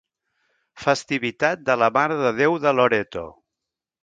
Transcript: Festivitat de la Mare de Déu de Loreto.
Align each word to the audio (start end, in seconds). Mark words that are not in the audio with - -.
Festivitat 0.85 1.61
de 1.69 1.77
la 1.83 1.91
Mare 1.99 2.19
de 2.23 2.33
Déu 2.41 2.59
de 2.65 2.75
Loreto. 2.81 3.25